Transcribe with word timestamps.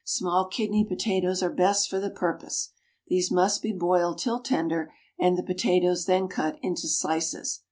Small 0.03 0.47
kidney 0.47 0.83
potatoes 0.83 1.43
are 1.43 1.51
best 1.53 1.87
for 1.87 1.99
the 1.99 2.09
purpose. 2.09 2.69
These 3.09 3.29
must 3.29 3.61
be 3.61 3.71
boiled 3.71 4.17
till 4.17 4.39
tender, 4.39 4.91
and 5.19 5.37
the 5.37 5.43
potatoes 5.43 6.05
then 6.07 6.27
cut 6.27 6.57
into 6.63 6.87
slices. 6.87 7.59